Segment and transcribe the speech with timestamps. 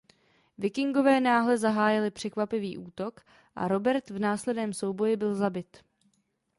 [0.57, 3.21] Vikingové náhle zahájili překvapivý útok
[3.55, 5.77] a Robert v následném souboji byl zabit.